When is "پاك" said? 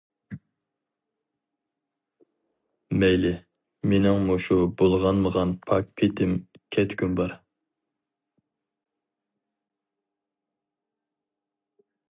5.71-5.93